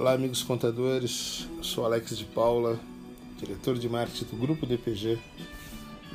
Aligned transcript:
Olá, 0.00 0.14
amigos 0.14 0.42
contadores. 0.42 1.46
Eu 1.58 1.62
sou 1.62 1.84
Alex 1.84 2.16
de 2.16 2.24
Paula, 2.24 2.80
diretor 3.36 3.78
de 3.78 3.86
marketing 3.86 4.24
do 4.34 4.36
Grupo 4.38 4.64
DPG, 4.64 5.18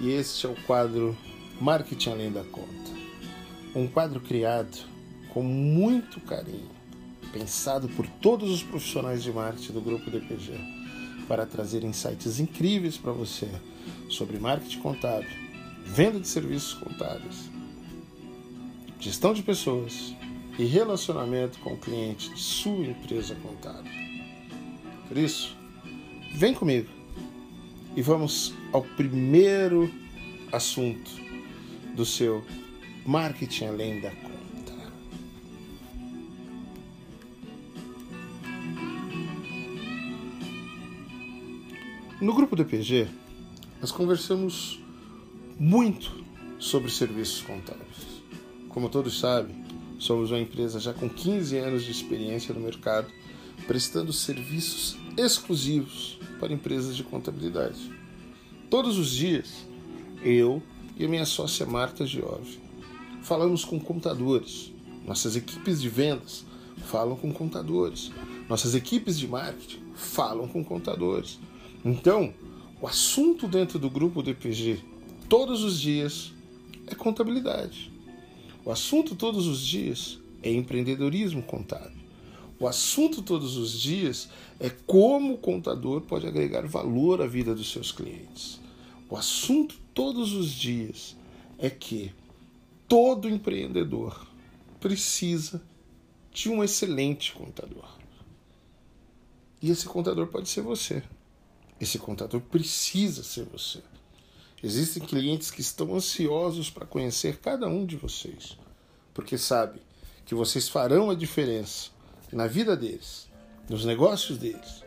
e 0.01 0.09
este 0.09 0.47
é 0.47 0.49
o 0.49 0.55
quadro 0.63 1.15
Marketing 1.61 2.09
Além 2.09 2.31
da 2.31 2.43
Conta. 2.43 2.91
Um 3.75 3.85
quadro 3.85 4.19
criado 4.19 4.75
com 5.29 5.43
muito 5.43 6.19
carinho, 6.21 6.67
pensado 7.31 7.87
por 7.89 8.07
todos 8.07 8.49
os 8.49 8.63
profissionais 8.63 9.21
de 9.21 9.31
marketing 9.31 9.73
do 9.73 9.81
Grupo 9.81 10.09
DPG, 10.09 10.53
para 11.27 11.45
trazer 11.45 11.83
insights 11.83 12.39
incríveis 12.39 12.97
para 12.97 13.11
você 13.11 13.47
sobre 14.09 14.39
marketing 14.39 14.79
contábil, 14.79 15.29
venda 15.85 16.19
de 16.19 16.27
serviços 16.27 16.73
contábeis, 16.73 17.51
gestão 18.99 19.31
de 19.31 19.43
pessoas 19.43 20.15
e 20.57 20.65
relacionamento 20.65 21.59
com 21.59 21.73
o 21.73 21.77
cliente 21.77 22.29
de 22.33 22.39
sua 22.39 22.85
empresa 22.85 23.35
contábil. 23.35 23.91
Por 25.07 25.17
isso, 25.17 25.55
vem 26.33 26.53
comigo 26.53 26.89
e 27.95 28.01
vamos 28.01 28.53
ao 28.71 28.81
primeiro 28.81 29.91
assunto 30.51 31.11
do 31.95 32.05
seu 32.05 32.43
marketing 33.05 33.65
além 33.65 34.01
da 34.01 34.11
conta. 34.11 34.35
No 42.21 42.33
grupo 42.33 42.55
DPG, 42.55 43.07
nós 43.81 43.91
conversamos 43.91 44.81
muito 45.59 46.23
sobre 46.57 46.89
serviços 46.89 47.41
contábeis. 47.41 48.23
Como 48.69 48.89
todos 48.89 49.19
sabem, 49.19 49.64
Somos 49.99 50.31
uma 50.31 50.39
empresa 50.39 50.79
já 50.79 50.93
com 50.93 51.09
15 51.09 51.57
anos 51.57 51.83
de 51.83 51.91
experiência 51.91 52.53
no 52.53 52.59
mercado, 52.59 53.07
prestando 53.67 54.11
serviços 54.11 54.97
exclusivos 55.17 56.19
para 56.39 56.53
empresas 56.53 56.95
de 56.95 57.03
contabilidade. 57.03 57.91
Todos 58.69 58.97
os 58.97 59.11
dias, 59.11 59.65
eu 60.21 60.61
e 60.97 61.05
a 61.05 61.07
minha 61.07 61.25
sócia 61.25 61.65
Marta 61.65 62.05
Giove 62.05 62.59
falamos 63.21 63.65
com 63.65 63.79
contadores. 63.79 64.71
Nossas 65.05 65.35
equipes 65.35 65.81
de 65.81 65.89
vendas 65.89 66.45
falam 66.85 67.15
com 67.15 67.31
contadores. 67.31 68.11
Nossas 68.47 68.75
equipes 68.75 69.17
de 69.17 69.27
marketing 69.27 69.79
falam 69.95 70.47
com 70.47 70.63
contadores. 70.63 71.39
Então, 71.83 72.33
o 72.81 72.87
assunto 72.87 73.47
dentro 73.47 73.79
do 73.79 73.89
grupo 73.89 74.21
DPG 74.21 74.79
todos 75.27 75.63
os 75.63 75.79
dias 75.79 76.33
é 76.87 76.93
contabilidade. 76.93 77.91
O 78.65 78.71
assunto 78.71 79.15
todos 79.15 79.45
os 79.45 79.63
dias 79.63 80.17
é 80.41 80.51
empreendedorismo 80.51 81.43
contábil. 81.43 82.03
O 82.59 82.67
assunto 82.67 83.21
todos 83.21 83.57
os 83.57 83.79
dias 83.79 84.27
é 84.59 84.71
como 84.71 85.35
o 85.35 85.37
contador 85.37 86.01
pode 86.01 86.25
agregar 86.25 86.65
valor 86.65 87.21
à 87.21 87.27
vida 87.27 87.53
dos 87.53 87.71
seus 87.71 87.91
clientes. 87.91 88.59
O 89.07 89.15
assunto 89.15 89.75
todos 89.93 90.33
os 90.33 90.49
dias 90.51 91.15
é 91.59 91.69
que 91.69 92.11
todo 92.87 93.29
empreendedor 93.29 94.25
precisa 94.79 95.61
de 96.31 96.49
um 96.49 96.63
excelente 96.63 97.33
contador. 97.33 97.87
E 99.61 99.69
esse 99.69 99.85
contador 99.85 100.25
pode 100.27 100.49
ser 100.49 100.61
você. 100.61 101.03
Esse 101.79 101.99
contador 101.99 102.41
precisa 102.41 103.21
ser 103.21 103.45
você. 103.45 103.83
Existem 104.65 105.03
clientes 105.03 105.51
que 105.51 105.61
estão 105.61 105.93
ansiosos 105.93 106.71
para 106.71 106.87
conhecer 106.87 107.37
cada 107.37 107.67
um 107.67 107.85
de 107.85 107.95
vocês, 107.95 108.57
porque 109.13 109.37
sabem 109.37 109.79
que 110.25 110.33
vocês 110.33 110.67
farão 110.67 111.11
a 111.11 111.13
diferença 111.13 111.91
na 112.33 112.47
vida 112.47 112.75
deles, 112.75 113.29
nos 113.69 113.85
negócios 113.85 114.39
deles, 114.39 114.83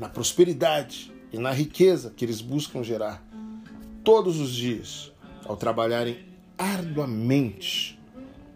na 0.00 0.08
prosperidade 0.08 1.12
e 1.32 1.38
na 1.38 1.52
riqueza 1.52 2.10
que 2.10 2.24
eles 2.24 2.40
buscam 2.40 2.82
gerar 2.82 3.24
todos 4.02 4.40
os 4.40 4.50
dias 4.50 5.12
ao 5.44 5.56
trabalharem 5.56 6.26
arduamente 6.58 7.96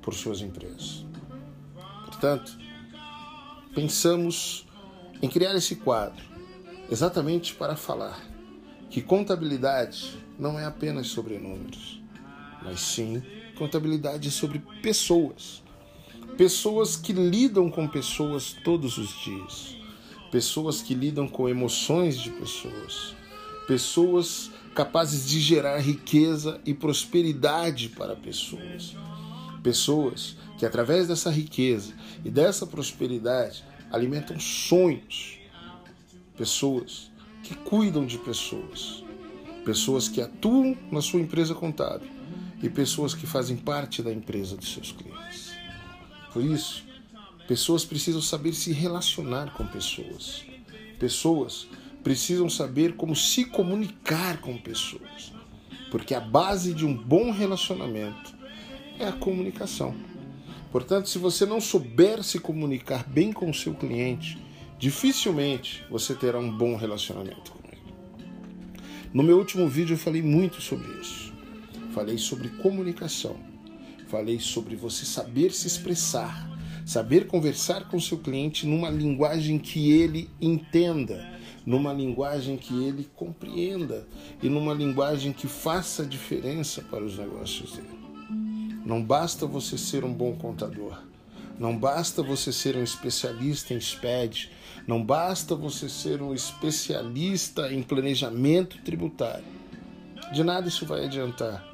por 0.02 0.12
suas 0.12 0.40
empresas. 0.40 1.06
Portanto, 2.04 2.58
pensamos 3.72 4.66
em 5.22 5.28
criar 5.28 5.54
esse 5.54 5.76
quadro 5.76 6.24
exatamente 6.90 7.54
para 7.54 7.76
falar 7.76 8.20
que 8.90 9.00
contabilidade 9.00 10.23
não 10.38 10.58
é 10.58 10.64
apenas 10.64 11.08
sobre 11.08 11.38
números, 11.38 12.02
mas 12.62 12.80
sim 12.80 13.22
contabilidade 13.54 14.30
sobre 14.30 14.58
pessoas. 14.82 15.62
Pessoas 16.36 16.96
que 16.96 17.12
lidam 17.12 17.70
com 17.70 17.86
pessoas 17.86 18.56
todos 18.64 18.98
os 18.98 19.10
dias. 19.22 19.76
Pessoas 20.32 20.82
que 20.82 20.94
lidam 20.94 21.28
com 21.28 21.48
emoções 21.48 22.18
de 22.18 22.30
pessoas. 22.30 23.14
Pessoas 23.68 24.50
capazes 24.74 25.28
de 25.28 25.38
gerar 25.38 25.78
riqueza 25.78 26.60
e 26.66 26.74
prosperidade 26.74 27.88
para 27.90 28.16
pessoas. 28.16 28.96
Pessoas 29.62 30.36
que, 30.58 30.66
através 30.66 31.06
dessa 31.06 31.30
riqueza 31.30 31.94
e 32.24 32.30
dessa 32.30 32.66
prosperidade, 32.66 33.64
alimentam 33.90 34.38
sonhos. 34.40 35.38
Pessoas 36.36 37.12
que 37.44 37.54
cuidam 37.54 38.04
de 38.04 38.18
pessoas, 38.18 39.03
pessoas 39.64 40.08
que 40.08 40.20
atuam 40.20 40.76
na 40.90 41.00
sua 41.00 41.20
empresa 41.20 41.54
contábil 41.54 42.08
e 42.62 42.68
pessoas 42.68 43.14
que 43.14 43.26
fazem 43.26 43.56
parte 43.56 44.02
da 44.02 44.12
empresa 44.12 44.56
dos 44.56 44.72
seus 44.72 44.92
clientes. 44.92 45.54
Por 46.32 46.44
isso, 46.44 46.84
pessoas 47.46 47.84
precisam 47.84 48.20
saber 48.20 48.52
se 48.54 48.72
relacionar 48.72 49.52
com 49.54 49.66
pessoas. 49.66 50.44
Pessoas 50.98 51.66
precisam 52.02 52.48
saber 52.48 52.94
como 52.96 53.16
se 53.16 53.46
comunicar 53.46 54.40
com 54.40 54.56
pessoas, 54.58 55.32
porque 55.90 56.14
a 56.14 56.20
base 56.20 56.74
de 56.74 56.84
um 56.84 56.94
bom 56.94 57.30
relacionamento 57.30 58.34
é 58.98 59.06
a 59.06 59.12
comunicação. 59.12 59.94
Portanto, 60.70 61.08
se 61.08 61.18
você 61.18 61.46
não 61.46 61.60
souber 61.60 62.22
se 62.22 62.38
comunicar 62.38 63.08
bem 63.08 63.32
com 63.32 63.48
o 63.48 63.54
seu 63.54 63.74
cliente, 63.74 64.38
dificilmente 64.78 65.84
você 65.88 66.14
terá 66.14 66.38
um 66.38 66.50
bom 66.50 66.76
relacionamento. 66.76 67.63
No 69.14 69.22
meu 69.22 69.38
último 69.38 69.68
vídeo 69.68 69.94
eu 69.94 69.98
falei 69.98 70.20
muito 70.20 70.60
sobre 70.60 70.88
isso. 71.00 71.32
Falei 71.92 72.18
sobre 72.18 72.48
comunicação. 72.48 73.36
Falei 74.08 74.40
sobre 74.40 74.74
você 74.74 75.04
saber 75.04 75.52
se 75.52 75.68
expressar, 75.68 76.50
saber 76.84 77.28
conversar 77.28 77.88
com 77.88 78.00
seu 78.00 78.18
cliente 78.18 78.66
numa 78.66 78.90
linguagem 78.90 79.56
que 79.56 79.92
ele 79.92 80.28
entenda, 80.40 81.24
numa 81.64 81.92
linguagem 81.92 82.56
que 82.56 82.74
ele 82.82 83.08
compreenda 83.14 84.04
e 84.42 84.48
numa 84.48 84.74
linguagem 84.74 85.32
que 85.32 85.46
faça 85.46 86.04
diferença 86.04 86.82
para 86.82 87.04
os 87.04 87.16
negócios 87.16 87.74
dele. 87.74 87.96
Não 88.84 89.00
basta 89.00 89.46
você 89.46 89.78
ser 89.78 90.04
um 90.04 90.12
bom 90.12 90.34
contador 90.34 91.13
não 91.58 91.76
basta 91.76 92.22
você 92.22 92.52
ser 92.52 92.76
um 92.76 92.82
especialista 92.82 93.74
em 93.74 93.80
SPED, 93.80 94.50
não 94.86 95.02
basta 95.02 95.54
você 95.54 95.88
ser 95.88 96.20
um 96.20 96.34
especialista 96.34 97.72
em 97.72 97.82
planejamento 97.82 98.78
tributário. 98.82 99.44
De 100.32 100.42
nada 100.42 100.68
isso 100.68 100.84
vai 100.84 101.04
adiantar 101.04 101.64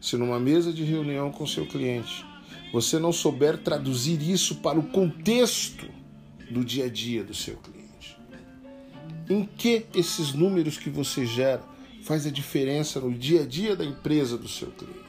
se 0.00 0.16
numa 0.16 0.38
mesa 0.38 0.72
de 0.72 0.84
reunião 0.84 1.32
com 1.32 1.46
seu 1.46 1.66
cliente 1.66 2.24
você 2.72 2.98
não 2.98 3.12
souber 3.12 3.58
traduzir 3.58 4.20
isso 4.20 4.56
para 4.56 4.78
o 4.78 4.82
contexto 4.82 5.88
do 6.50 6.64
dia 6.64 6.86
a 6.86 6.88
dia 6.88 7.24
do 7.24 7.32
seu 7.32 7.56
cliente. 7.56 8.18
Em 9.30 9.46
que 9.46 9.86
esses 9.94 10.34
números 10.34 10.76
que 10.76 10.90
você 10.90 11.24
gera 11.24 11.62
faz 12.02 12.26
a 12.26 12.30
diferença 12.30 13.00
no 13.00 13.12
dia 13.12 13.42
a 13.42 13.46
dia 13.46 13.74
da 13.74 13.84
empresa 13.84 14.36
do 14.36 14.48
seu 14.48 14.68
cliente? 14.72 15.00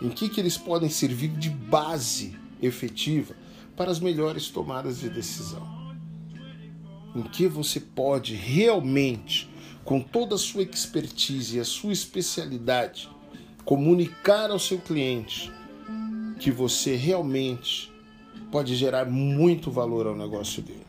Em 0.00 0.08
que, 0.08 0.28
que 0.28 0.40
eles 0.40 0.56
podem 0.56 0.88
servir 0.88 1.28
de 1.28 1.50
base 1.50 2.36
efetiva 2.60 3.34
para 3.76 3.90
as 3.90 4.00
melhores 4.00 4.48
tomadas 4.48 5.00
de 5.00 5.08
decisão. 5.08 5.66
Em 7.14 7.22
que 7.22 7.46
você 7.46 7.80
pode 7.80 8.34
realmente, 8.34 9.48
com 9.84 10.00
toda 10.00 10.34
a 10.34 10.38
sua 10.38 10.62
expertise 10.62 11.56
e 11.56 11.60
a 11.60 11.64
sua 11.64 11.92
especialidade, 11.92 13.08
comunicar 13.64 14.50
ao 14.50 14.58
seu 14.58 14.78
cliente 14.78 15.52
que 16.38 16.50
você 16.50 16.94
realmente 16.94 17.92
pode 18.50 18.74
gerar 18.76 19.06
muito 19.06 19.70
valor 19.70 20.06
ao 20.06 20.16
negócio 20.16 20.62
dele. 20.62 20.86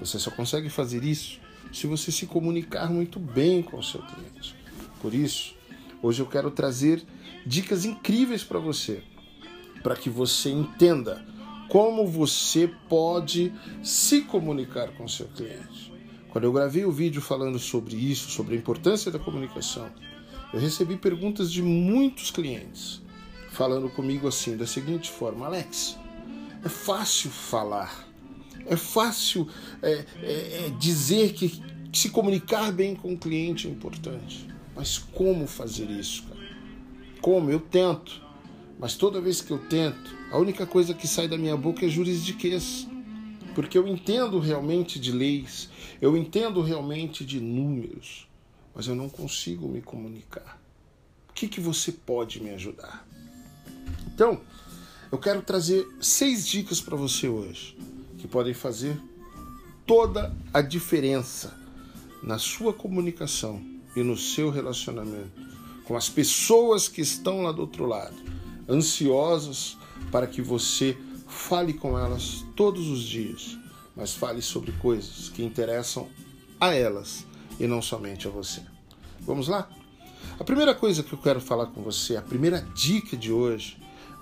Você 0.00 0.18
só 0.18 0.30
consegue 0.30 0.68
fazer 0.68 1.04
isso 1.04 1.40
se 1.72 1.86
você 1.86 2.10
se 2.10 2.26
comunicar 2.26 2.90
muito 2.90 3.18
bem 3.18 3.62
com 3.62 3.78
o 3.78 3.82
seu 3.82 4.00
cliente. 4.02 4.54
Por 5.00 5.12
isso, 5.12 5.54
hoje 6.02 6.20
eu 6.20 6.26
quero 6.26 6.50
trazer 6.50 7.02
dicas 7.44 7.84
incríveis 7.84 8.42
para 8.42 8.58
você 8.58 9.02
para 9.82 9.96
que 9.96 10.10
você 10.10 10.50
entenda 10.50 11.24
como 11.68 12.06
você 12.06 12.70
pode 12.88 13.52
se 13.82 14.22
comunicar 14.22 14.88
com 14.92 15.06
seu 15.06 15.26
cliente. 15.28 15.92
Quando 16.30 16.44
eu 16.44 16.52
gravei 16.52 16.84
o 16.84 16.92
vídeo 16.92 17.20
falando 17.20 17.58
sobre 17.58 17.96
isso, 17.96 18.30
sobre 18.30 18.54
a 18.54 18.58
importância 18.58 19.10
da 19.10 19.18
comunicação, 19.18 19.90
eu 20.52 20.60
recebi 20.60 20.96
perguntas 20.96 21.52
de 21.52 21.62
muitos 21.62 22.30
clientes 22.30 23.02
falando 23.50 23.90
comigo 23.90 24.28
assim, 24.28 24.56
da 24.56 24.66
seguinte 24.66 25.10
forma: 25.10 25.46
Alex, 25.46 25.98
é 26.64 26.68
fácil 26.68 27.30
falar, 27.30 28.06
é 28.66 28.76
fácil 28.76 29.48
é, 29.82 30.04
é, 30.22 30.66
é 30.66 30.72
dizer 30.78 31.32
que 31.32 31.60
se 31.92 32.10
comunicar 32.10 32.72
bem 32.72 32.94
com 32.94 33.12
o 33.12 33.18
cliente 33.18 33.66
é 33.66 33.70
importante. 33.70 34.46
Mas 34.76 34.98
como 34.98 35.46
fazer 35.46 35.90
isso, 35.90 36.22
cara? 36.24 36.38
Como? 37.20 37.50
Eu 37.50 37.58
tento. 37.58 38.27
Mas 38.78 38.94
toda 38.94 39.20
vez 39.20 39.40
que 39.40 39.50
eu 39.50 39.58
tento, 39.58 40.16
a 40.30 40.38
única 40.38 40.64
coisa 40.66 40.94
que 40.94 41.08
sai 41.08 41.26
da 41.26 41.36
minha 41.36 41.56
boca 41.56 41.84
é 41.84 41.88
juridiquês. 41.88 42.86
Porque 43.54 43.76
eu 43.76 43.88
entendo 43.88 44.38
realmente 44.38 45.00
de 45.00 45.10
leis, 45.10 45.68
eu 46.00 46.16
entendo 46.16 46.62
realmente 46.62 47.24
de 47.24 47.40
números, 47.40 48.28
mas 48.74 48.86
eu 48.86 48.94
não 48.94 49.08
consigo 49.08 49.66
me 49.68 49.82
comunicar. 49.82 50.60
O 51.28 51.32
que, 51.32 51.48
que 51.48 51.60
você 51.60 51.90
pode 51.90 52.40
me 52.40 52.50
ajudar? 52.50 53.04
Então, 54.06 54.40
eu 55.10 55.18
quero 55.18 55.42
trazer 55.42 55.86
seis 56.00 56.46
dicas 56.46 56.80
para 56.80 56.96
você 56.96 57.28
hoje 57.28 57.76
que 58.18 58.28
podem 58.28 58.54
fazer 58.54 59.00
toda 59.84 60.36
a 60.54 60.60
diferença 60.60 61.58
na 62.22 62.38
sua 62.38 62.72
comunicação 62.72 63.60
e 63.96 64.02
no 64.02 64.16
seu 64.16 64.50
relacionamento 64.50 65.48
com 65.88 65.96
as 65.96 66.10
pessoas 66.10 66.86
que 66.86 67.00
estão 67.00 67.42
lá 67.42 67.50
do 67.50 67.62
outro 67.62 67.86
lado, 67.86 68.14
ansiosas 68.68 69.76
para 70.10 70.26
que 70.26 70.42
você 70.42 70.96
fale 71.26 71.72
com 71.72 71.98
elas 71.98 72.44
todos 72.56 72.88
os 72.88 73.00
dias, 73.00 73.58
mas 73.96 74.14
fale 74.14 74.42
sobre 74.42 74.72
coisas 74.72 75.28
que 75.28 75.42
interessam 75.42 76.08
a 76.60 76.74
elas 76.74 77.26
e 77.58 77.66
não 77.66 77.82
somente 77.82 78.26
a 78.26 78.30
você. 78.30 78.62
Vamos 79.20 79.48
lá? 79.48 79.68
A 80.38 80.44
primeira 80.44 80.74
coisa 80.74 81.02
que 81.02 81.12
eu 81.12 81.18
quero 81.18 81.40
falar 81.40 81.66
com 81.66 81.82
você, 81.82 82.16
a 82.16 82.22
primeira 82.22 82.60
dica 82.74 83.16
de 83.16 83.32
hoje 83.32 83.76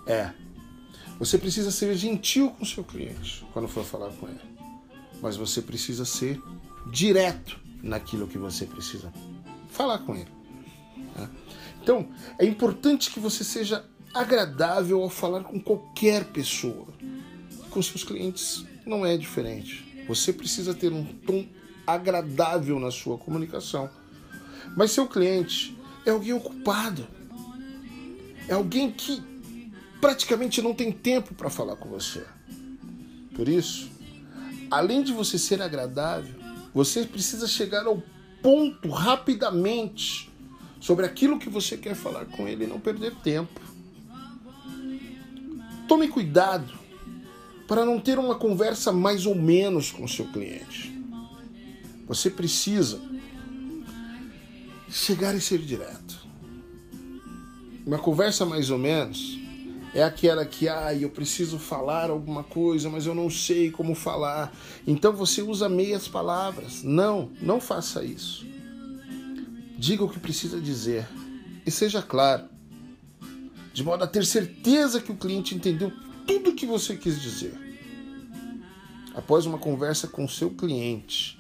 é: 0.07 0.33
você 1.19 1.39
precisa 1.39 1.71
ser 1.71 1.95
gentil 1.95 2.51
com 2.51 2.65
seu 2.65 2.85
cliente 2.85 3.45
quando 3.53 3.69
for 3.69 3.85
falar 3.85 4.11
com 4.13 4.29
ele, 4.29 4.41
mas 5.21 5.37
você 5.37 5.61
precisa 5.61 6.05
ser 6.05 6.41
direto 6.91 7.59
naquilo 7.83 8.27
que 8.27 8.39
você 8.39 8.67
precisa 8.67 9.13
falar 9.69 9.99
com 9.99 10.15
ele. 10.15 10.31
Tá? 11.15 11.31
Então, 11.83 12.09
é 12.39 12.45
importante 12.45 13.11
que 13.11 13.21
você 13.21 13.45
seja 13.45 13.85
agradável 14.21 15.03
ao 15.03 15.11
falar 15.11 15.45
com 15.45 15.61
qualquer 15.61 16.25
pessoa. 16.25 16.89
Com 17.71 17.83
seus 17.83 18.03
clientes 18.03 18.65
não 18.87 19.05
é 19.05 19.17
diferente. 19.17 20.05
Você 20.09 20.33
precisa 20.33 20.73
ter 20.73 20.93
um 20.93 21.05
tom 21.05 21.47
agradável 21.87 22.81
na 22.81 22.91
sua 22.91 23.19
comunicação. 23.19 23.91
Mas 24.77 24.91
seu 24.91 25.07
cliente 25.07 25.77
é 26.05 26.11
alguém 26.11 26.33
ocupado. 26.33 27.07
É 28.49 28.55
alguém 28.55 28.91
que 28.91 29.23
praticamente 30.01 30.63
não 30.63 30.75
tem 30.75 30.91
tempo 30.93 31.35
para 31.35 31.51
falar 31.51 31.77
com 31.77 31.89
você. 31.89 32.25
Por 33.35 33.49
isso, 33.49 33.91
além 34.71 35.03
de 35.03 35.13
você 35.13 35.39
ser 35.39 35.61
agradável, 35.61 36.35
você 36.73 37.05
precisa 37.05 37.47
chegar 37.47 37.87
ao 37.87 38.03
ponto 38.43 38.89
rapidamente 38.89 40.31
sobre 40.81 41.05
aquilo 41.05 41.39
que 41.39 41.49
você 41.49 41.77
quer 41.77 41.95
falar 41.95 42.27
com 42.27 42.47
ele 42.47 42.65
e 42.65 42.67
não 42.67 42.79
perder 42.79 43.15
tempo. 43.17 43.61
Tome 45.89 46.09
cuidado 46.09 46.73
para 47.67 47.85
não 47.85 48.01
ter 48.01 48.19
uma 48.19 48.35
conversa 48.35 48.93
mais 48.93 49.27
ou 49.27 49.35
menos 49.35 49.91
com 49.91 50.07
seu 50.07 50.27
cliente. 50.27 50.93
Você 52.07 52.31
precisa 52.31 53.01
chegar 54.89 55.35
e 55.35 55.41
ser 55.41 55.59
direto. 55.59 56.27
Uma 57.85 57.99
conversa 57.99 58.45
mais 58.45 58.71
ou 58.71 58.79
menos 58.79 59.39
é 59.95 60.03
aquela 60.03 60.45
que, 60.45 60.69
ah, 60.69 60.95
eu 60.95 61.09
preciso 61.09 61.59
falar 61.59 62.11
alguma 62.11 62.45
coisa, 62.45 62.91
mas 62.91 63.07
eu 63.07 63.15
não 63.15 63.31
sei 63.31 63.71
como 63.71 63.95
falar. 63.95 64.53
Então 64.87 65.13
você 65.13 65.41
usa 65.41 65.69
meias 65.69 66.07
palavras. 66.07 66.83
Não, 66.83 67.31
não 67.41 67.61
faça 67.61 68.05
isso. 68.05 68.47
Diga 69.79 70.05
o 70.05 70.09
que 70.09 70.19
precisa 70.19 70.61
dizer 70.61 71.07
e 71.65 71.71
seja 71.71 72.01
claro, 72.01 72.45
de 73.77 73.85
modo 73.85 74.03
a 74.03 74.07
ter 74.07 74.25
certeza 74.25 75.03
que 75.03 75.13
o 75.13 75.17
cliente 75.17 75.55
entendeu 75.55 75.93
tudo 76.27 76.49
o 76.49 76.55
que 76.55 76.65
você 76.65 76.97
quis 76.97 77.21
dizer. 77.21 77.53
Após 79.15 79.45
uma 79.45 79.59
conversa 79.59 80.09
com 80.09 80.27
seu 80.27 80.49
cliente, 80.49 81.39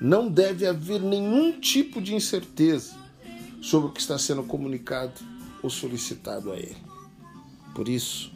não 0.00 0.26
deve 0.30 0.66
haver 0.66 1.02
nenhum 1.02 1.60
tipo 1.60 2.00
de 2.00 2.14
incerteza 2.14 2.96
sobre 3.60 3.90
o 3.90 3.92
que 3.92 4.00
está 4.00 4.16
sendo 4.16 4.42
comunicado 4.44 5.20
ou 5.62 5.68
solicitado 5.68 6.50
a 6.50 6.56
ele. 6.56 6.78
Por 7.74 7.90
isso, 7.90 8.32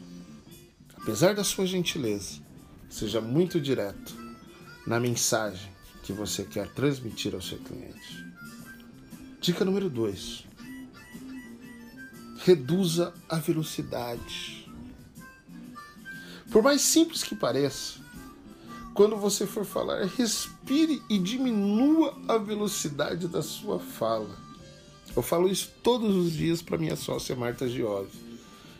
apesar 1.01 1.33
da 1.33 1.43
sua 1.43 1.65
gentileza, 1.65 2.39
seja 2.91 3.19
muito 3.19 3.59
direto 3.59 4.15
na 4.85 4.99
mensagem 4.99 5.71
que 6.03 6.13
você 6.13 6.43
quer 6.43 6.71
transmitir 6.73 7.33
ao 7.33 7.41
seu 7.41 7.57
cliente. 7.57 8.23
Dica 9.39 9.65
número 9.65 9.89
2. 9.89 10.50
Reduza 12.43 13.13
a 13.29 13.37
velocidade. 13.37 14.67
Por 16.51 16.63
mais 16.63 16.81
simples 16.81 17.23
que 17.23 17.35
pareça, 17.35 17.99
quando 18.93 19.15
você 19.15 19.45
for 19.45 19.63
falar, 19.63 20.05
respire 20.05 21.01
e 21.09 21.17
diminua 21.17 22.17
a 22.27 22.37
velocidade 22.37 23.27
da 23.27 23.41
sua 23.41 23.79
fala. 23.79 24.35
Eu 25.15 25.21
falo 25.21 25.49
isso 25.49 25.71
todos 25.83 26.15
os 26.15 26.33
dias 26.33 26.61
para 26.61 26.77
minha 26.77 26.95
sócia 26.95 27.35
Marta 27.35 27.67
Giove. 27.67 28.17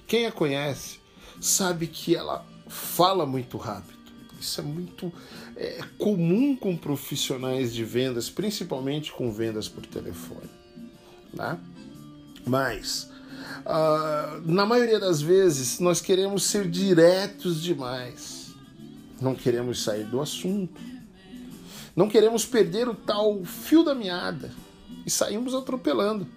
Quem 0.07 0.25
a 0.25 0.31
conhece 0.31 0.99
sabe 1.39 1.87
que 1.87 2.15
ela 2.15 2.45
fala 2.67 3.25
muito 3.25 3.57
rápido. 3.57 3.99
Isso 4.39 4.59
é 4.59 4.63
muito 4.63 5.13
é, 5.55 5.81
comum 5.97 6.55
com 6.55 6.75
profissionais 6.75 7.73
de 7.73 7.85
vendas, 7.85 8.29
principalmente 8.29 9.11
com 9.11 9.31
vendas 9.31 9.67
por 9.67 9.85
telefone. 9.85 10.49
Né? 11.33 11.59
Mas, 12.45 13.10
uh, 13.65 14.41
na 14.45 14.65
maioria 14.65 14.99
das 14.99 15.21
vezes, 15.21 15.79
nós 15.79 16.01
queremos 16.01 16.43
ser 16.43 16.69
diretos 16.69 17.61
demais. 17.61 18.51
Não 19.19 19.35
queremos 19.35 19.83
sair 19.83 20.05
do 20.05 20.19
assunto. 20.19 20.81
Não 21.95 22.07
queremos 22.07 22.45
perder 22.45 22.87
o 22.87 22.95
tal 22.95 23.43
fio 23.43 23.83
da 23.83 23.93
meada. 23.93 24.51
E 25.05 25.09
saímos 25.09 25.53
atropelando. 25.53 26.27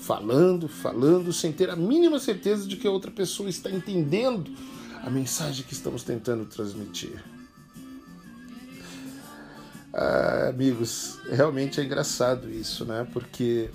Falando, 0.00 0.68
falando, 0.68 1.32
sem 1.32 1.52
ter 1.52 1.70
a 1.70 1.76
mínima 1.76 2.18
certeza 2.18 2.66
de 2.66 2.76
que 2.76 2.86
a 2.86 2.90
outra 2.90 3.10
pessoa 3.10 3.48
está 3.48 3.70
entendendo 3.70 4.50
a 5.02 5.08
mensagem 5.08 5.64
que 5.64 5.72
estamos 5.72 6.02
tentando 6.02 6.44
transmitir. 6.44 7.22
Ah, 9.96 10.48
amigos, 10.48 11.18
realmente 11.30 11.80
é 11.80 11.84
engraçado 11.84 12.50
isso, 12.50 12.84
né? 12.84 13.06
Porque 13.12 13.70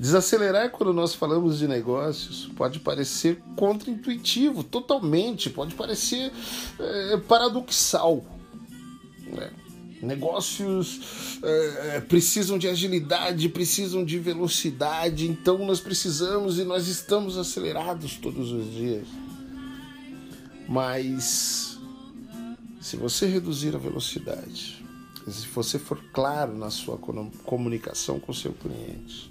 desacelerar 0.00 0.70
quando 0.70 0.94
nós 0.94 1.14
falamos 1.14 1.58
de 1.58 1.68
negócios 1.68 2.50
pode 2.56 2.80
parecer 2.80 3.38
contraintuitivo, 3.54 4.64
totalmente, 4.64 5.50
pode 5.50 5.74
parecer 5.74 6.32
é, 6.78 7.18
paradoxal. 7.18 8.24
Né? 9.26 9.50
Negócios 10.00 11.38
é, 11.42 12.00
precisam 12.00 12.56
de 12.56 12.66
agilidade, 12.66 13.46
precisam 13.50 14.02
de 14.02 14.18
velocidade, 14.18 15.28
então 15.28 15.58
nós 15.66 15.80
precisamos 15.80 16.58
e 16.58 16.64
nós 16.64 16.88
estamos 16.88 17.36
acelerados 17.36 18.16
todos 18.16 18.52
os 18.52 18.72
dias. 18.72 19.06
Mas 20.66 21.78
se 22.80 22.96
você 22.96 23.26
reduzir 23.26 23.74
a 23.74 23.78
velocidade, 23.78 24.82
se 25.28 25.46
você 25.48 25.78
for 25.78 26.02
claro 26.10 26.56
na 26.56 26.70
sua 26.70 26.96
comunicação 27.44 28.18
com 28.18 28.32
o 28.32 28.34
seu 28.34 28.54
cliente, 28.54 29.30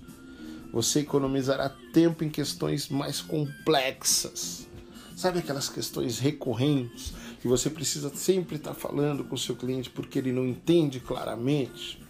você 0.72 1.00
economizará 1.00 1.70
tempo 1.94 2.24
em 2.24 2.30
questões 2.30 2.90
mais 2.90 3.22
complexas. 3.22 4.68
Sabe 5.16 5.40
aquelas 5.40 5.68
questões 5.68 6.20
recorrentes 6.20 7.14
que 7.42 7.48
você 7.48 7.70
precisa 7.70 8.10
sempre 8.16 8.56
estar 8.56 8.74
falando 8.74 9.24
com 9.24 9.36
o 9.36 9.38
seu 9.38 9.56
cliente 9.56 9.90
porque 9.90 10.20
ele 10.20 10.32
não 10.32 10.46
entende 10.46 11.00
claramente? 11.00 12.02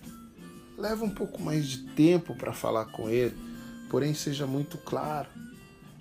Leva 0.77 1.03
um 1.03 1.09
pouco 1.09 1.41
mais 1.41 1.67
de 1.67 1.79
tempo 1.79 2.35
para 2.35 2.53
falar 2.53 2.85
com 2.85 3.09
ele, 3.09 3.35
porém 3.89 4.13
seja 4.13 4.45
muito 4.45 4.77
claro. 4.77 5.27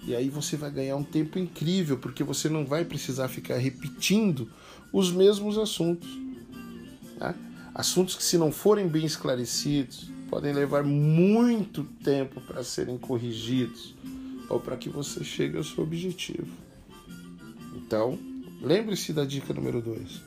E 0.06 0.14
aí 0.14 0.28
você 0.28 0.56
vai 0.56 0.70
ganhar 0.70 0.96
um 0.96 1.02
tempo 1.02 1.38
incrível, 1.38 1.98
porque 1.98 2.22
você 2.22 2.48
não 2.48 2.64
vai 2.64 2.84
precisar 2.84 3.28
ficar 3.28 3.56
repetindo 3.56 4.50
os 4.92 5.10
mesmos 5.10 5.58
assuntos. 5.58 6.08
Né? 7.18 7.34
Assuntos 7.74 8.14
que, 8.14 8.22
se 8.22 8.38
não 8.38 8.52
forem 8.52 8.86
bem 8.86 9.04
esclarecidos, 9.04 10.10
podem 10.28 10.52
levar 10.52 10.84
muito 10.84 11.84
tempo 12.04 12.40
para 12.40 12.62
serem 12.62 12.98
corrigidos 12.98 13.94
ou 14.48 14.60
para 14.60 14.76
que 14.76 14.88
você 14.88 15.24
chegue 15.24 15.56
ao 15.56 15.64
seu 15.64 15.84
objetivo. 15.84 16.48
Então, 17.74 18.18
lembre-se 18.62 19.12
da 19.12 19.24
dica 19.24 19.52
número 19.52 19.80
2. 19.80 20.20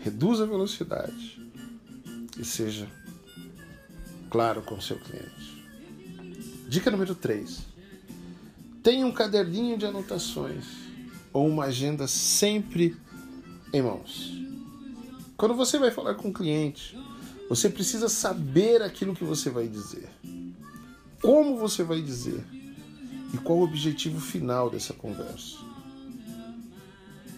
Reduza 0.00 0.44
a 0.44 0.46
velocidade 0.46 1.40
e 2.38 2.44
seja 2.44 2.88
claro 4.30 4.62
com 4.62 4.76
o 4.76 4.82
seu 4.82 4.98
cliente. 4.98 5.64
Dica 6.68 6.90
número 6.90 7.14
3. 7.14 7.66
Tenha 8.82 9.06
um 9.06 9.12
caderninho 9.12 9.76
de 9.76 9.86
anotações 9.86 10.64
ou 11.32 11.46
uma 11.46 11.64
agenda 11.64 12.06
sempre 12.06 12.96
em 13.72 13.82
mãos. 13.82 14.38
Quando 15.36 15.54
você 15.54 15.78
vai 15.78 15.90
falar 15.90 16.14
com 16.14 16.28
o 16.28 16.32
cliente, 16.32 16.96
você 17.48 17.68
precisa 17.68 18.08
saber 18.08 18.82
aquilo 18.82 19.14
que 19.14 19.24
você 19.24 19.48
vai 19.50 19.66
dizer. 19.66 20.08
Como 21.22 21.56
você 21.56 21.82
vai 21.82 22.00
dizer? 22.00 22.44
E 23.32 23.38
qual 23.38 23.58
o 23.58 23.64
objetivo 23.64 24.20
final 24.20 24.70
dessa 24.70 24.92
conversa? 24.92 25.56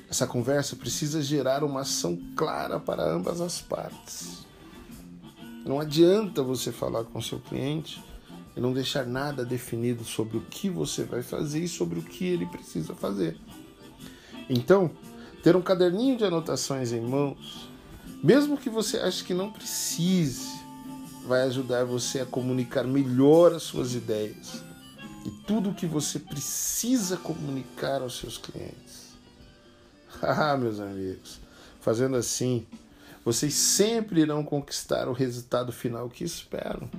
Essa 0.09 0.27
conversa 0.27 0.75
precisa 0.75 1.23
gerar 1.23 1.63
uma 1.63 1.83
ação 1.83 2.19
clara 2.35 2.81
para 2.81 3.03
ambas 3.03 3.41
as 3.41 3.61
partes. 3.61 4.45
Não 5.65 5.79
adianta 5.79 6.43
você 6.43 6.73
falar 6.73 7.05
com 7.05 7.23
seu 7.23 7.39
cliente 7.39 8.03
e 8.57 8.61
não 8.61 8.73
deixar 8.73 9.07
nada 9.07 9.45
definido 9.45 10.05
sobre 10.05 10.37
o 10.37 10.41
que 10.41 10.69
você 10.69 11.05
vai 11.05 11.23
fazer 11.23 11.61
e 11.63 11.69
sobre 11.69 12.01
o 12.01 12.03
que 12.03 12.25
ele 12.25 12.47
precisa 12.47 12.95
fazer. 12.95 13.37
Então, 14.49 14.91
ter 15.45 15.55
um 15.55 15.63
caderninho 15.63 16.17
de 16.17 16.25
anotações 16.25 16.93
em 16.93 17.01
mãos, 17.01 17.70
mesmo 18.23 18.57
que 18.57 18.69
você 18.69 18.99
ache 18.99 19.25
que 19.25 19.35
não 19.35 19.51
precise, 19.51 20.61
vai 21.27 21.43
ajudar 21.43 21.85
você 21.85 22.21
a 22.21 22.27
comunicar 22.27 22.85
melhor 22.85 23.53
as 23.53 23.63
suas 23.63 23.95
ideias 23.95 24.63
e 25.25 25.31
tudo 25.47 25.71
o 25.71 25.75
que 25.75 25.87
você 25.87 26.19
precisa 26.19 27.17
comunicar 27.17 28.03
aos 28.03 28.19
seus 28.19 28.39
clientes. 28.39 29.11
Ah, 30.23 30.55
meus 30.55 30.81
amigos, 30.81 31.41
fazendo 31.81 32.15
assim, 32.15 32.67
vocês 33.25 33.55
sempre 33.55 34.21
irão 34.21 34.45
conquistar 34.45 35.09
o 35.09 35.15
resultado 35.15 35.73
final 35.73 36.11
que 36.11 36.25
esperam. 36.25 36.91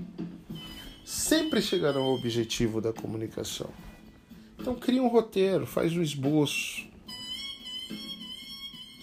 Sempre 1.06 1.62
chegarão 1.62 2.04
ao 2.04 2.16
objetivo 2.16 2.82
da 2.82 2.92
comunicação. 2.92 3.70
Então 4.58 4.74
crie 4.74 5.00
um 5.00 5.08
roteiro, 5.08 5.68
faz 5.68 5.94
um 5.94 6.02
esboço. 6.02 6.88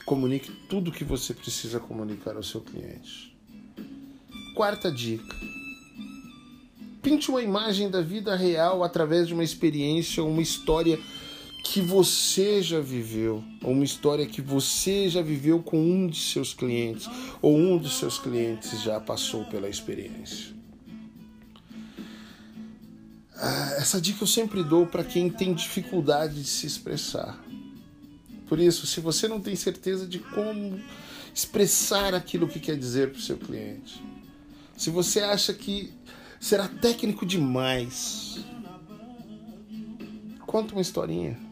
Comunique 0.09 0.51
tudo 0.71 0.89
o 0.89 0.91
que 0.91 1.05
você 1.05 1.35
precisa 1.35 1.79
comunicar 1.79 2.35
ao 2.35 2.43
seu 2.43 2.63
cliente. 2.63 3.37
Quarta 4.55 4.91
dica. 4.91 5.37
Pinte 7.03 7.31
uma 7.31 7.43
imagem 7.43 7.91
da 7.91 8.01
vida 8.01 8.35
real 8.35 8.83
através 8.83 9.29
de 9.29 9.35
uma 9.35 9.45
experiência 9.45 10.23
ou 10.23 10.31
uma 10.31 10.41
história 10.41 10.99
que 11.63 11.83
você 11.83 12.63
já 12.63 12.81
viveu, 12.81 13.45
ou 13.63 13.73
uma 13.73 13.85
história 13.85 14.25
que 14.25 14.41
você 14.41 15.11
já 15.11 15.21
viveu 15.21 15.63
com 15.63 15.79
um 15.79 16.07
de 16.07 16.19
seus 16.19 16.55
clientes, 16.55 17.07
ou 17.43 17.55
um 17.55 17.77
dos 17.77 17.99
seus 17.99 18.19
clientes 18.19 18.81
já 18.81 18.99
passou 18.99 19.45
pela 19.45 19.69
experiência. 19.69 20.55
Ah, 23.37 23.75
essa 23.77 24.01
dica 24.01 24.23
eu 24.23 24.27
sempre 24.27 24.65
dou 24.65 24.87
para 24.87 25.05
quem 25.05 25.29
tem 25.29 25.53
dificuldade 25.53 26.43
de 26.43 26.49
se 26.49 26.67
expressar. 26.67 27.39
Por 28.49 28.59
isso, 28.59 28.87
se 28.87 29.01
você 29.01 29.29
não 29.29 29.41
tem 29.41 29.55
certeza 29.55 30.07
de 30.07 30.19
como 30.19 30.81
expressar 31.35 32.15
aquilo 32.15 32.49
que 32.49 32.59
quer 32.59 32.77
dizer 32.77 33.11
para 33.11 33.19
o 33.19 33.23
seu 33.23 33.37
cliente, 33.37 34.03
se 34.77 34.91
você 34.91 35.21
acha 35.21 35.53
que 35.53 35.93
será 36.41 36.67
técnico 36.67 37.27
demais, 37.27 38.39
conta 40.47 40.73
uma 40.73 40.81
historinha 40.81 41.49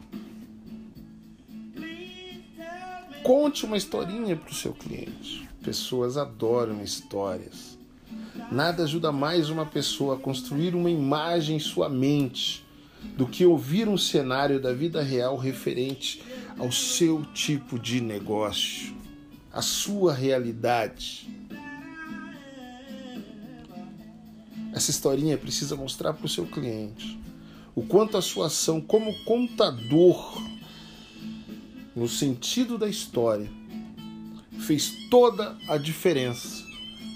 Conte 3.27 3.65
uma 3.65 3.75
historinha 3.75 4.37
para 4.37 4.49
o 4.49 4.55
seu 4.55 4.71
cliente. 4.71 5.49
Pessoas 5.61 6.15
adoram 6.15 6.81
histórias. 6.81 7.77
Nada 8.49 8.83
ajuda 8.83 9.11
mais 9.11 9.49
uma 9.49 9.65
pessoa 9.65 10.15
a 10.15 10.17
construir 10.17 10.73
uma 10.73 10.89
imagem 10.89 11.57
em 11.57 11.59
sua 11.59 11.89
mente 11.89 12.65
do 13.17 13.27
que 13.27 13.45
ouvir 13.45 13.89
um 13.89 13.97
cenário 13.97 14.61
da 14.61 14.71
vida 14.71 15.03
real 15.03 15.35
referente 15.35 16.23
ao 16.57 16.71
seu 16.71 17.23
tipo 17.33 17.77
de 17.77 18.01
negócio, 18.01 18.95
à 19.51 19.61
sua 19.61 20.13
realidade. 20.13 21.29
Essa 24.73 24.91
historinha 24.91 25.37
precisa 25.37 25.75
mostrar 25.75 26.13
para 26.13 26.25
o 26.25 26.29
seu 26.29 26.45
cliente 26.45 27.19
o 27.75 27.83
quanto 27.83 28.17
a 28.17 28.21
sua 28.21 28.47
ação 28.47 28.81
como 28.81 29.13
contador 29.23 30.41
no 31.97 32.07
sentido 32.07 32.77
da 32.77 32.87
história, 32.87 33.49
fez 34.59 34.93
toda 35.09 35.57
a 35.67 35.77
diferença 35.77 36.63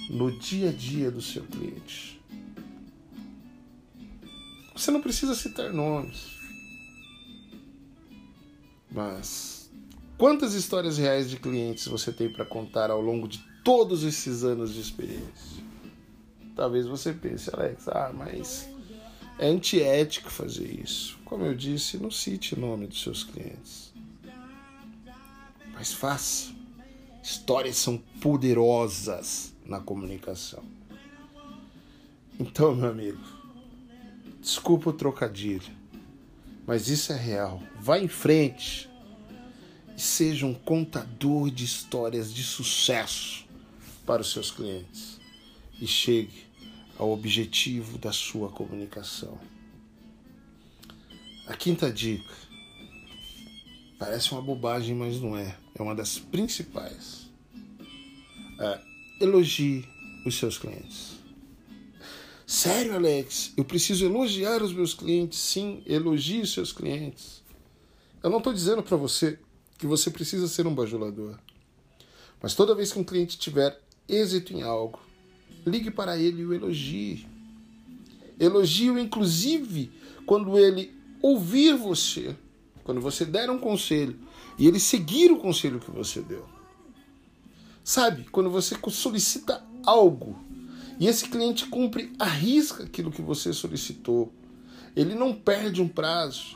no 0.10 0.32
dia 0.40 0.70
a 0.70 0.72
dia 0.72 1.12
do 1.12 1.22
seu 1.22 1.44
cliente. 1.44 2.20
Você 4.76 4.90
não 4.90 5.00
precisa 5.00 5.36
citar 5.36 5.72
nomes, 5.72 6.32
mas 8.92 9.72
quantas 10.18 10.54
histórias 10.54 10.98
reais 10.98 11.30
de 11.30 11.38
clientes 11.38 11.88
você 11.88 12.12
tem 12.12 12.30
para 12.32 12.46
contar 12.46 12.92
ao 12.92 13.02
longo 13.02 13.28
de 13.28 13.40
todos 13.64 14.04
esses 14.04 14.44
anos 14.44 14.74
de 14.74 14.82
experiência? 14.82 15.64
Talvez 16.56 16.86
você 16.86 17.14
pense, 17.14 17.50
Alex, 17.54 17.88
ah, 17.88 18.12
mas 18.14 18.68
é 19.40 19.48
antiético 19.48 20.30
fazer 20.30 20.68
isso. 20.68 21.18
Como 21.24 21.46
eu 21.46 21.56
disse, 21.56 21.98
não 21.98 22.12
cite 22.12 22.56
o 22.56 22.60
nome 22.60 22.88
dos 22.88 23.02
seus 23.02 23.24
clientes 23.24 23.92
mas 25.82 25.92
faça. 25.92 26.54
Histórias 27.24 27.76
são 27.76 27.98
poderosas 28.22 29.52
na 29.66 29.80
comunicação. 29.80 30.64
Então, 32.40 32.76
meu 32.76 32.92
amigo, 32.92 33.20
desculpa 34.40 34.92
o 34.92 34.94
trocadilho, 34.94 35.74
mas 36.66 36.88
isso 36.88 37.12
é 37.12 37.18
real. 37.18 37.62
Vá 37.80 38.00
em 38.00 38.08
frente 38.08 38.90
e 39.96 40.02
seja 40.02 40.46
um 40.46 40.54
contador 40.54 41.50
de 41.50 41.66
histórias 41.66 42.34
de 42.34 42.44
sucesso 42.44 43.46
para 44.06 44.22
os 44.22 44.32
seus 44.32 44.52
clientes 44.52 45.20
e 45.80 45.88
chegue 45.88 46.46
ao 46.98 47.12
objetivo 47.12 47.98
da 47.98 48.12
sua 48.12 48.50
comunicação. 48.50 49.38
A 51.48 51.56
quinta 51.56 51.92
dica 51.92 52.42
Parece 54.02 54.32
uma 54.32 54.42
bobagem, 54.42 54.96
mas 54.96 55.22
não 55.22 55.38
é. 55.38 55.56
É 55.76 55.82
uma 55.84 55.94
das 55.94 56.18
principais. 56.18 57.30
É, 58.60 58.82
elogie 59.22 59.88
os 60.26 60.40
seus 60.40 60.58
clientes. 60.58 61.21
Sério, 62.52 62.96
Alex? 62.96 63.54
Eu 63.56 63.64
preciso 63.64 64.04
elogiar 64.04 64.62
os 64.62 64.74
meus 64.74 64.94
clientes? 64.94 65.40
Sim, 65.40 65.82
elogie 65.86 66.42
os 66.42 66.52
seus 66.52 66.74
clientes. 66.74 67.42
Eu 68.22 68.30
não 68.30 68.40
estou 68.40 68.52
dizendo 68.52 68.84
para 68.84 68.98
você 68.98 69.40
que 69.78 69.88
você 69.88 70.12
precisa 70.12 70.50
ser 70.50 70.68
um 70.68 70.76
bajulador. 70.76 71.40
Mas 72.42 72.54
toda 72.54 72.76
vez 72.76 72.92
que 72.92 73.00
um 73.00 73.06
cliente 73.06 73.38
tiver 73.38 73.80
êxito 74.06 74.52
em 74.52 74.64
algo, 74.64 75.00
ligue 75.66 75.90
para 75.90 76.18
ele 76.18 76.42
e 76.42 76.46
o 76.46 76.54
elogie. 76.54 77.26
Elogie-o, 78.38 79.00
inclusive, 79.00 79.90
quando 80.26 80.60
ele 80.60 80.94
ouvir 81.22 81.78
você 81.78 82.36
quando 82.84 83.00
você 83.00 83.24
der 83.24 83.50
um 83.50 83.60
conselho 83.60 84.20
e 84.60 84.68
ele 84.68 84.78
seguir 84.78 85.32
o 85.32 85.40
conselho 85.40 85.80
que 85.80 85.90
você 85.90 86.22
deu. 86.22 86.46
Sabe, 87.82 88.26
quando 88.30 88.50
você 88.50 88.76
solicita 88.90 89.66
algo 89.86 90.51
e 91.02 91.08
esse 91.08 91.28
cliente 91.28 91.66
cumpre 91.66 92.14
a 92.20 92.26
risca 92.26 92.84
aquilo 92.84 93.12
que 93.12 93.24
você 93.24 93.52
solicitou, 93.52 94.32
ele 94.96 95.16
não 95.16 95.34
perde 95.34 95.82
um 95.82 95.88
prazo. 95.88 96.56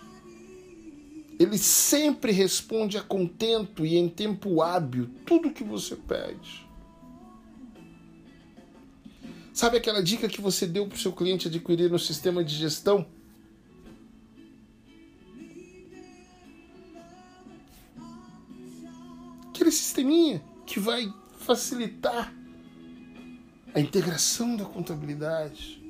Ele 1.39 1.57
sempre 1.57 2.31
responde 2.31 2.95
a 2.95 3.01
contento 3.01 3.83
e 3.83 3.97
em 3.97 4.07
tempo 4.07 4.61
hábil 4.61 5.09
tudo 5.25 5.49
que 5.49 5.63
você 5.63 5.95
pede. 5.95 6.63
Sabe 9.51 9.77
aquela 9.77 10.03
dica 10.03 10.29
que 10.29 10.39
você 10.39 10.67
deu 10.67 10.85
para 10.85 10.95
o 10.95 10.99
seu 10.99 11.11
cliente 11.11 11.47
adquirir 11.47 11.89
no 11.89 11.97
sistema 11.97 12.43
de 12.43 12.53
gestão? 12.53 13.07
aquele 19.49 19.71
sisteminha 19.71 20.43
que 20.67 20.79
vai 20.79 21.11
facilitar 21.39 22.31
a 23.75 23.79
integração 23.82 24.55
da 24.55 24.63
contabilidade, 24.63 25.84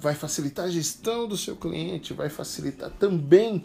vai 0.00 0.16
facilitar 0.16 0.64
a 0.64 0.70
gestão 0.70 1.28
do 1.28 1.36
seu 1.36 1.54
cliente, 1.54 2.12
vai 2.12 2.28
facilitar 2.28 2.90
também 2.90 3.62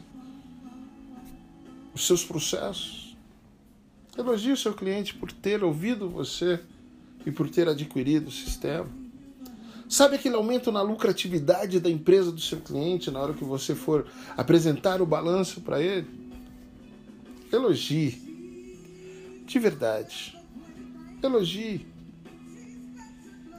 os 1.95 2.05
seus 2.05 2.23
processos. 2.23 3.17
Elogie 4.15 4.51
o 4.51 4.57
seu 4.57 4.71
cliente 4.71 5.15
por 5.15 5.31
ter 5.31 5.63
ouvido 5.63 6.07
você 6.07 6.59
e 7.25 7.31
por 7.31 7.49
ter 7.49 7.67
adquirido 7.67 8.27
o 8.27 8.31
sistema. 8.31 8.87
Sabe 9.89 10.15
aquele 10.15 10.35
aumento 10.35 10.71
na 10.71 10.81
lucratividade 10.83 11.79
da 11.79 11.89
empresa 11.89 12.31
do 12.31 12.39
seu 12.39 12.61
cliente 12.61 13.09
na 13.09 13.19
hora 13.19 13.33
que 13.33 13.43
você 13.43 13.73
for 13.73 14.05
apresentar 14.37 15.01
o 15.01 15.07
balanço 15.07 15.61
para 15.61 15.81
ele? 15.81 16.07
Elogie 17.51 18.31
de 19.45 19.57
verdade. 19.57 20.37
Elogie. 21.21 21.92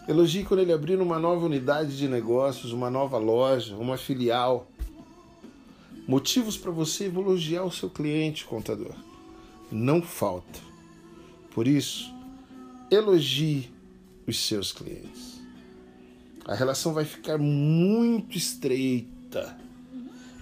Elogie 0.07 0.45
quando 0.45 0.61
ele 0.61 0.73
abrir 0.73 1.01
uma 1.01 1.19
nova 1.19 1.47
unidade 1.47 1.97
de 1.97 2.07
negócios, 2.07 2.73
uma 2.73 2.91
nova 2.91 3.17
loja, 3.17 3.75
uma 3.75 3.97
filial. 3.97 4.71
Motivos 6.07 6.59
para 6.59 6.71
você 6.71 7.07
elogiar 7.07 7.65
o 7.65 7.73
seu 7.73 7.89
cliente, 7.89 8.45
contador. 8.45 8.95
Não 9.73 10.03
falta. 10.03 10.61
Por 11.55 11.67
isso, 11.67 12.15
elogie 12.91 13.73
os 14.27 14.39
seus 14.47 14.73
clientes. 14.73 15.41
A 16.45 16.55
relação 16.55 16.93
vai 16.93 17.07
ficar 17.07 17.39
muito 17.39 18.37
estreita 18.37 19.57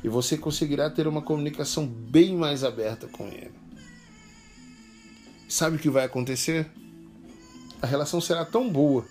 e 0.03 0.09
você 0.09 0.37
conseguirá 0.37 0.91
ter 0.91 1.07
uma 1.07 1.23
comunicação 1.23 1.87
bem 1.87 2.37
mais 2.37 2.65
aberta 2.65 3.07
com 3.07 3.29
ele. 3.29 3.55
Sabe 5.49 5.77
o 5.77 5.79
que 5.79 5.89
vai 5.89 6.05
acontecer? 6.05 6.69
A 7.81 7.87
relação 7.87 8.21
será 8.21 8.45
tão 8.45 8.69
boa 8.69 9.07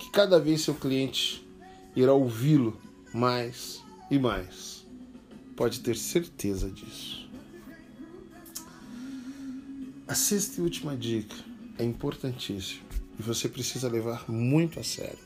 que 0.00 0.10
cada 0.10 0.40
vez 0.40 0.62
seu 0.62 0.74
cliente 0.74 1.46
irá 1.94 2.14
ouvi-lo 2.14 2.80
mais 3.12 3.84
e 4.10 4.18
mais. 4.18 4.86
Pode 5.54 5.80
ter 5.80 5.94
certeza 5.94 6.70
disso. 6.70 7.28
A 10.08 10.14
sexta 10.14 10.58
e 10.58 10.64
última 10.64 10.96
dica 10.96 11.36
é 11.78 11.84
importantíssima 11.84 12.82
e 13.18 13.22
você 13.22 13.46
precisa 13.46 13.88
levar 13.88 14.28
muito 14.28 14.80
a 14.80 14.82
sério. 14.82 15.18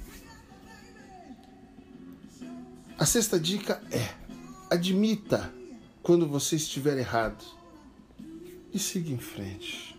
A 2.98 3.06
sexta 3.06 3.38
dica 3.38 3.80
é: 3.92 4.12
admita 4.68 5.54
quando 6.02 6.26
você 6.26 6.56
estiver 6.56 6.98
errado 6.98 7.44
e 8.72 8.78
siga 8.78 9.12
em 9.12 9.18
frente. 9.18 9.93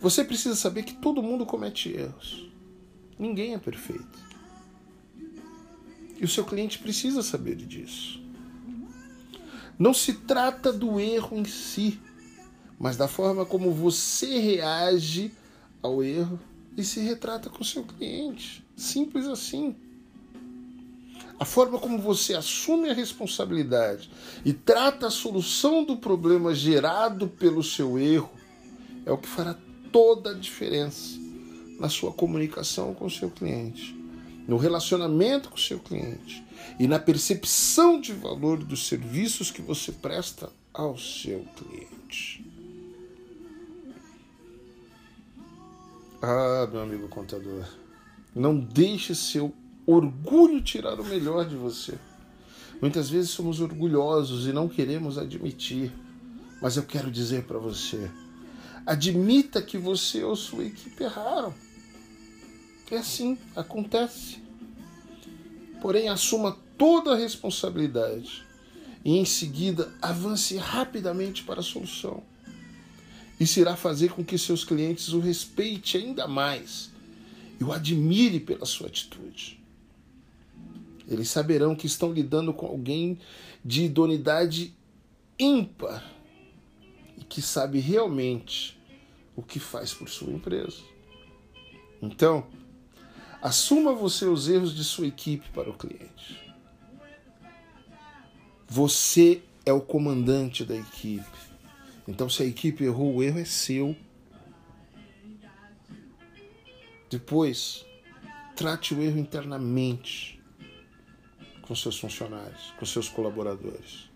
Você 0.00 0.22
precisa 0.22 0.54
saber 0.54 0.84
que 0.84 0.94
todo 0.94 1.22
mundo 1.22 1.44
comete 1.44 1.90
erros. 1.90 2.48
Ninguém 3.18 3.54
é 3.54 3.58
perfeito. 3.58 4.18
E 6.20 6.24
o 6.24 6.28
seu 6.28 6.44
cliente 6.44 6.78
precisa 6.78 7.22
saber 7.22 7.56
disso. 7.56 8.20
Não 9.78 9.94
se 9.94 10.12
trata 10.14 10.72
do 10.72 10.98
erro 10.98 11.38
em 11.38 11.44
si, 11.44 12.00
mas 12.78 12.96
da 12.96 13.08
forma 13.08 13.44
como 13.44 13.72
você 13.72 14.38
reage 14.38 15.32
ao 15.82 16.02
erro 16.02 16.38
e 16.76 16.84
se 16.84 17.00
retrata 17.00 17.50
com 17.50 17.62
o 17.62 17.64
seu 17.64 17.84
cliente. 17.84 18.64
Simples 18.76 19.26
assim. 19.26 19.76
A 21.38 21.44
forma 21.44 21.78
como 21.78 21.98
você 21.98 22.34
assume 22.34 22.90
a 22.90 22.94
responsabilidade 22.94 24.10
e 24.44 24.52
trata 24.52 25.06
a 25.06 25.10
solução 25.10 25.84
do 25.84 25.96
problema 25.96 26.52
gerado 26.52 27.28
pelo 27.28 27.62
seu 27.62 27.96
erro 27.96 28.30
é 29.06 29.12
o 29.12 29.18
que 29.18 29.28
fará 29.28 29.56
toda 29.92 30.30
a 30.30 30.34
diferença 30.34 31.18
na 31.78 31.88
sua 31.88 32.12
comunicação 32.12 32.94
com 32.94 33.06
o 33.06 33.10
seu 33.10 33.30
cliente, 33.30 33.96
no 34.46 34.56
relacionamento 34.56 35.48
com 35.48 35.56
o 35.56 35.60
seu 35.60 35.78
cliente 35.78 36.44
e 36.78 36.86
na 36.86 36.98
percepção 36.98 38.00
de 38.00 38.12
valor 38.12 38.58
dos 38.58 38.88
serviços 38.88 39.50
que 39.50 39.62
você 39.62 39.92
presta 39.92 40.50
ao 40.72 40.98
seu 40.98 41.44
cliente. 41.56 42.44
Ah, 46.20 46.68
meu 46.70 46.82
amigo 46.82 47.08
contador, 47.08 47.64
não 48.34 48.58
deixe 48.58 49.14
seu 49.14 49.54
orgulho 49.86 50.60
tirar 50.60 50.98
o 51.00 51.04
melhor 51.04 51.48
de 51.48 51.54
você. 51.54 51.96
Muitas 52.80 53.08
vezes 53.08 53.30
somos 53.30 53.60
orgulhosos 53.60 54.46
e 54.46 54.52
não 54.52 54.68
queremos 54.68 55.16
admitir, 55.16 55.92
mas 56.60 56.76
eu 56.76 56.82
quero 56.82 57.10
dizer 57.10 57.44
para 57.44 57.58
você: 57.58 58.10
admita 58.86 59.62
que 59.62 59.78
você 59.78 60.22
ou 60.22 60.36
sua 60.36 60.64
equipe 60.64 61.04
erraram. 61.04 61.54
É 62.90 62.96
assim, 62.96 63.38
acontece. 63.54 64.38
Porém, 65.80 66.08
assuma 66.08 66.56
toda 66.76 67.12
a 67.12 67.16
responsabilidade 67.16 68.44
e 69.04 69.16
em 69.16 69.24
seguida 69.24 69.92
avance 70.00 70.56
rapidamente 70.56 71.42
para 71.42 71.60
a 71.60 71.62
solução. 71.62 72.22
Isso 73.38 73.60
irá 73.60 73.76
fazer 73.76 74.10
com 74.10 74.24
que 74.24 74.36
seus 74.36 74.64
clientes 74.64 75.12
o 75.12 75.20
respeitem 75.20 76.06
ainda 76.06 76.26
mais 76.26 76.90
e 77.60 77.64
o 77.64 77.72
admire 77.72 78.40
pela 78.40 78.66
sua 78.66 78.88
atitude. 78.88 79.58
Eles 81.06 81.30
saberão 81.30 81.74
que 81.74 81.86
estão 81.86 82.12
lidando 82.12 82.52
com 82.52 82.66
alguém 82.66 83.18
de 83.64 83.84
idoneidade 83.84 84.74
ímpar 85.38 86.17
que 87.28 87.42
sabe 87.42 87.78
realmente 87.78 88.78
o 89.36 89.42
que 89.42 89.60
faz 89.60 89.92
por 89.92 90.08
sua 90.08 90.32
empresa. 90.32 90.82
Então, 92.00 92.46
assuma 93.42 93.94
você 93.94 94.24
os 94.24 94.48
erros 94.48 94.74
de 94.74 94.82
sua 94.82 95.06
equipe 95.06 95.48
para 95.50 95.70
o 95.70 95.74
cliente. 95.74 96.52
Você 98.66 99.42
é 99.64 99.72
o 99.72 99.80
comandante 99.80 100.64
da 100.64 100.76
equipe. 100.76 101.38
Então, 102.06 102.28
se 102.28 102.42
a 102.42 102.46
equipe 102.46 102.84
errou, 102.84 103.16
o 103.16 103.22
erro 103.22 103.38
é 103.38 103.44
seu. 103.44 103.94
Depois, 107.10 107.84
trate 108.56 108.94
o 108.94 109.02
erro 109.02 109.18
internamente 109.18 110.40
com 111.62 111.74
seus 111.74 111.98
funcionários, 111.98 112.72
com 112.78 112.86
seus 112.86 113.08
colaboradores. 113.08 114.08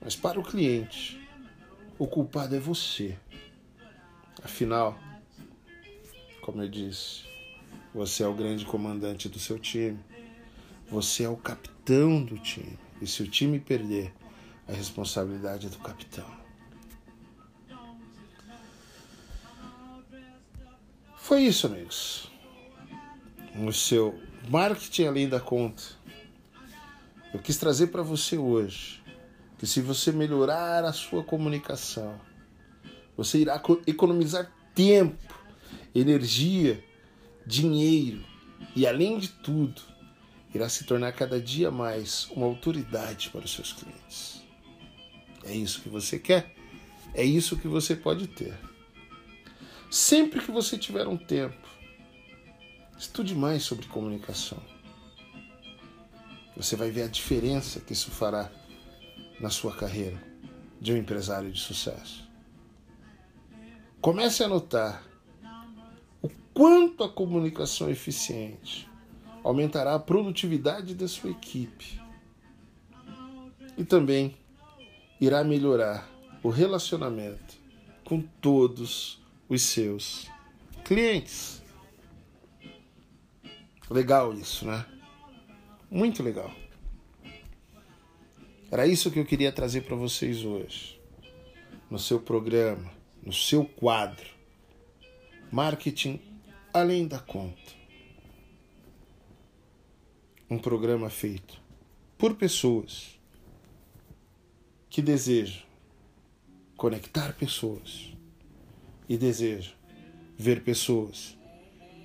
Mas 0.00 0.16
para 0.16 0.38
o 0.38 0.42
cliente, 0.42 1.21
o 2.02 2.06
culpado 2.08 2.56
é 2.56 2.58
você. 2.58 3.16
Afinal, 4.42 4.98
como 6.40 6.60
eu 6.60 6.68
disse, 6.68 7.22
você 7.94 8.24
é 8.24 8.26
o 8.26 8.34
grande 8.34 8.66
comandante 8.66 9.28
do 9.28 9.38
seu 9.38 9.56
time. 9.56 10.00
Você 10.88 11.22
é 11.22 11.28
o 11.28 11.36
capitão 11.36 12.20
do 12.24 12.36
time. 12.40 12.76
E 13.00 13.06
se 13.06 13.22
o 13.22 13.28
time 13.28 13.60
perder, 13.60 14.12
a 14.66 14.72
responsabilidade 14.72 15.68
é 15.68 15.70
do 15.70 15.78
capitão. 15.78 16.26
Foi 21.18 21.42
isso, 21.42 21.68
amigos. 21.68 22.28
No 23.54 23.72
seu 23.72 24.20
marketing 24.48 25.04
além 25.04 25.28
da 25.28 25.38
conta, 25.38 25.84
eu 27.32 27.38
quis 27.38 27.56
trazer 27.58 27.86
para 27.88 28.02
você 28.02 28.36
hoje 28.36 29.01
que 29.62 29.66
se 29.68 29.80
você 29.80 30.10
melhorar 30.10 30.84
a 30.84 30.92
sua 30.92 31.22
comunicação, 31.22 32.20
você 33.16 33.38
irá 33.38 33.62
economizar 33.86 34.52
tempo, 34.74 35.40
energia, 35.94 36.82
dinheiro 37.46 38.24
e, 38.74 38.88
além 38.88 39.20
de 39.20 39.28
tudo, 39.28 39.80
irá 40.52 40.68
se 40.68 40.82
tornar 40.82 41.12
cada 41.12 41.40
dia 41.40 41.70
mais 41.70 42.28
uma 42.32 42.44
autoridade 42.44 43.30
para 43.30 43.44
os 43.44 43.52
seus 43.54 43.72
clientes. 43.72 44.42
É 45.44 45.54
isso 45.54 45.80
que 45.80 45.88
você 45.88 46.18
quer? 46.18 46.52
É 47.14 47.22
isso 47.22 47.56
que 47.56 47.68
você 47.68 47.94
pode 47.94 48.26
ter. 48.26 48.58
Sempre 49.88 50.40
que 50.40 50.50
você 50.50 50.76
tiver 50.76 51.06
um 51.06 51.16
tempo, 51.16 51.68
estude 52.98 53.32
mais 53.32 53.62
sobre 53.62 53.86
comunicação. 53.86 54.60
Você 56.56 56.74
vai 56.74 56.90
ver 56.90 57.04
a 57.04 57.08
diferença 57.08 57.78
que 57.78 57.92
isso 57.92 58.10
fará 58.10 58.50
na 59.42 59.50
sua 59.50 59.74
carreira 59.74 60.22
de 60.80 60.92
um 60.92 60.96
empresário 60.96 61.50
de 61.50 61.60
sucesso. 61.60 62.30
Comece 64.00 64.44
a 64.44 64.48
notar 64.48 65.04
o 66.22 66.30
quanto 66.54 67.02
a 67.02 67.08
comunicação 67.08 67.90
eficiente 67.90 68.88
aumentará 69.42 69.94
a 69.94 69.98
produtividade 69.98 70.94
da 70.94 71.08
sua 71.08 71.30
equipe 71.30 72.00
e 73.76 73.84
também 73.84 74.36
irá 75.20 75.42
melhorar 75.42 76.08
o 76.42 76.48
relacionamento 76.48 77.56
com 78.04 78.22
todos 78.40 79.20
os 79.48 79.62
seus 79.62 80.28
clientes. 80.84 81.60
Legal 83.90 84.32
isso, 84.34 84.64
né? 84.66 84.86
Muito 85.90 86.22
legal. 86.22 86.61
Era 88.72 88.86
isso 88.86 89.10
que 89.10 89.18
eu 89.18 89.26
queria 89.26 89.52
trazer 89.52 89.82
para 89.82 89.94
vocês 89.94 90.46
hoje, 90.46 90.98
no 91.90 91.98
seu 91.98 92.18
programa, 92.18 92.90
no 93.22 93.30
seu 93.30 93.66
quadro. 93.66 94.30
Marketing 95.50 96.18
além 96.72 97.06
da 97.06 97.18
conta. 97.18 97.70
Um 100.48 100.56
programa 100.58 101.10
feito 101.10 101.60
por 102.16 102.34
pessoas 102.34 103.20
que 104.88 105.02
deseja 105.02 105.60
conectar 106.74 107.34
pessoas 107.34 108.10
e 109.06 109.18
deseja 109.18 109.72
ver 110.38 110.64
pessoas 110.64 111.36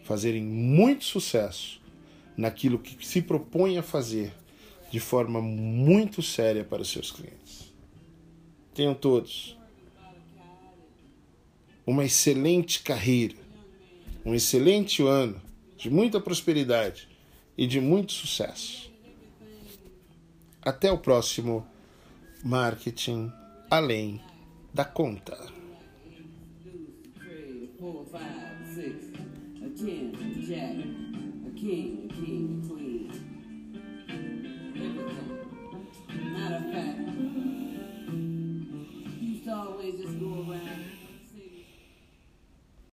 fazerem 0.04 0.44
muito 0.44 1.06
sucesso 1.06 1.82
naquilo 2.36 2.78
que 2.78 3.08
se 3.08 3.22
propõe 3.22 3.78
a 3.78 3.82
fazer 3.82 4.34
de 4.90 5.00
forma 5.00 5.42
muito 5.42 6.22
séria 6.22 6.64
para 6.64 6.82
os 6.82 6.90
seus 6.90 7.12
clientes. 7.12 7.74
Tenham 8.74 8.94
todos 8.94 9.58
uma 11.86 12.04
excelente 12.04 12.84
carreira, 12.84 13.36
um 14.26 14.34
excelente 14.34 15.02
ano 15.02 15.42
de 15.78 15.90
muita 15.90 16.20
prosperidade 16.20 17.08
e 17.58 17.66
de 17.66 17.80
muito 17.80 18.12
sucesso. 18.12 18.92
Até 20.62 20.92
o 20.92 20.98
próximo 20.98 21.66
marketing 22.44 23.32
além 23.70 24.22
da 24.74 24.86
conta. 24.86 25.38
Four, 27.80 28.06
five, 28.06 28.74
six, 28.74 29.12
jack, 30.48 30.98
always 39.88 40.02
just 40.04 40.27